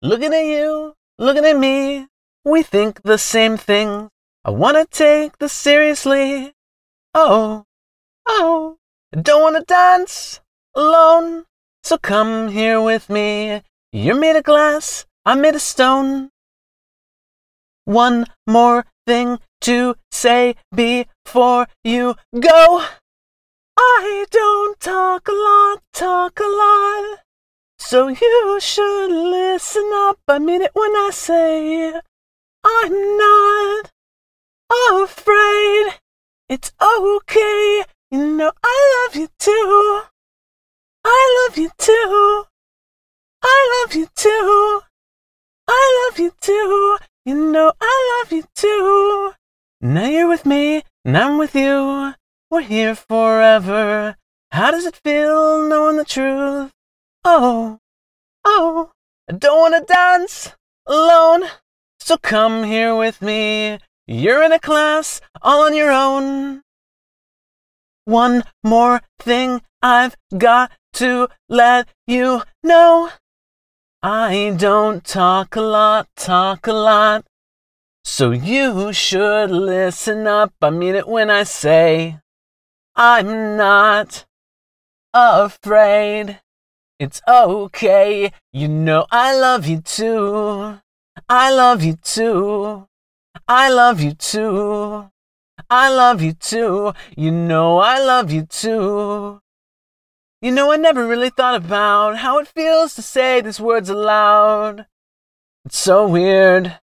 [0.00, 2.06] Looking at you, looking at me,
[2.44, 4.10] we think the same thing.
[4.44, 6.52] I wanna take this seriously.
[7.14, 7.64] Oh,
[8.28, 8.76] oh,
[9.10, 10.40] don't wanna dance
[10.76, 11.46] alone.
[11.82, 13.62] So come here with me.
[13.90, 16.30] You're made of glass, I'm made of stone.
[17.84, 22.84] One more thing to say before you go.
[23.76, 27.27] I don't talk a lot, talk a lot.
[27.90, 30.18] So you should listen up.
[30.28, 31.94] I mean it when I say
[32.62, 33.90] I'm not
[34.92, 35.94] afraid.
[36.50, 37.84] It's okay.
[38.10, 40.02] You know I love you too.
[41.02, 42.44] I love you too.
[43.42, 44.82] I love you too.
[45.66, 46.98] I love you too.
[47.24, 49.32] You know I love you too.
[49.80, 52.12] Now you're with me, and I'm with you.
[52.50, 54.16] We're here forever.
[54.52, 56.70] How does it feel knowing the truth?
[57.24, 57.78] Oh,
[58.44, 58.92] oh,
[59.28, 60.52] I don't want to dance
[60.86, 61.44] alone.
[62.00, 63.78] So come here with me.
[64.06, 66.62] You're in a class all on your own.
[68.04, 73.10] One more thing I've got to let you know.
[74.02, 77.26] I don't talk a lot, talk a lot.
[78.04, 80.54] So you should listen up.
[80.62, 82.18] I mean it when I say
[82.96, 84.24] I'm not
[85.12, 86.40] afraid.
[86.98, 88.32] It's okay.
[88.52, 90.80] You know I love you too.
[91.28, 92.86] I love you too.
[93.46, 95.10] I love you too.
[95.70, 96.92] I love you too.
[97.16, 99.40] You know I love you too.
[100.40, 104.86] You know, I never really thought about how it feels to say these words aloud.
[105.64, 106.78] It's so weird,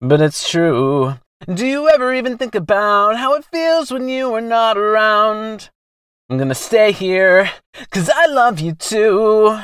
[0.00, 1.18] but it's true.
[1.52, 5.68] Do you ever even think about how it feels when you are not around?
[6.32, 7.50] I'm gonna stay here,
[7.90, 9.54] cause I love you too.